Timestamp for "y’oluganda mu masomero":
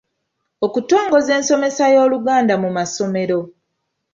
1.93-3.39